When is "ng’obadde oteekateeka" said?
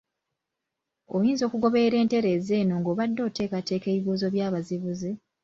2.81-3.87